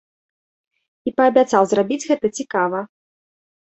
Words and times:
І 1.11 1.15
паабяцаў 1.21 1.63
зрабіць 1.77 2.03
гэта 2.09 2.35
цікава. 2.41 2.79